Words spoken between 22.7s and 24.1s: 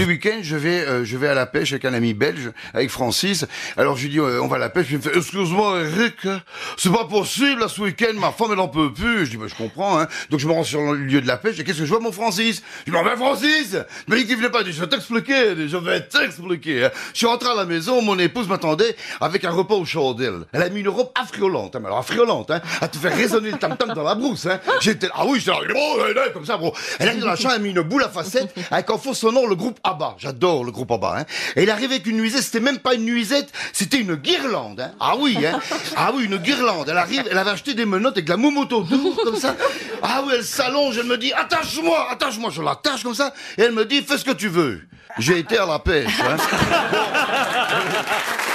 à te faire résonner le tam-tam dans